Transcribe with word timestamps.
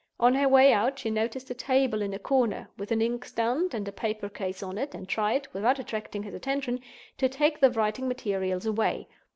On 0.19 0.33
her 0.33 0.49
way 0.49 0.73
out, 0.73 0.97
she 0.97 1.11
noticed 1.11 1.51
a 1.51 1.53
table 1.53 2.01
in 2.01 2.11
a 2.11 2.17
corner, 2.17 2.67
with 2.75 2.91
an 2.91 3.03
inkstand 3.03 3.75
and 3.75 3.87
a 3.87 3.91
paper 3.91 4.29
case 4.29 4.63
on 4.63 4.79
it, 4.79 4.95
and 4.95 5.07
tried, 5.07 5.47
without 5.53 5.77
attracting 5.77 6.23
his 6.23 6.33
attention, 6.33 6.79
to 7.19 7.29
take 7.29 7.59
the 7.59 7.69
writing 7.69 8.07
materials 8.07 8.65
away. 8.65 9.07